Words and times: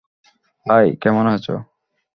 High, 0.65 0.87
কেমন 1.01 1.25
আছো? 1.27 1.55